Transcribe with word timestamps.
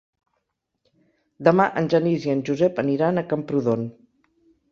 Demà 1.47 1.67
en 1.81 1.91
Genís 1.95 2.25
i 2.29 2.33
en 2.35 2.41
Josep 2.49 2.81
aniran 2.85 3.23
a 3.23 3.27
Camprodon. 3.35 3.87